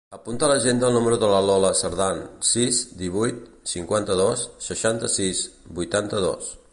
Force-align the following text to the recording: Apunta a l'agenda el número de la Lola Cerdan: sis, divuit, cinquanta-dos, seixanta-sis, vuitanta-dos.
Apunta 0.17 0.45
a 0.45 0.47
l'agenda 0.51 0.87
el 0.91 0.95
número 0.97 1.17
de 1.23 1.27
la 1.33 1.41
Lola 1.47 1.69
Cerdan: 1.81 2.23
sis, 2.53 2.79
divuit, 3.03 3.43
cinquanta-dos, 3.73 4.47
seixanta-sis, 4.71 5.45
vuitanta-dos. 5.81 6.53